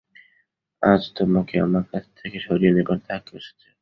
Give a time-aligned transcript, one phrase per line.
[0.83, 3.65] আজ তোমাকে আমার কাছ থেকে সরিয়ে নেবার ধাক্কা এসেছে।